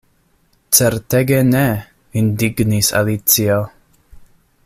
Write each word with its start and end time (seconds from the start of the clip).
"Certege 0.77 1.41
ne!" 1.49 1.65
indignis 2.23 2.91
Alicio. 3.01 3.59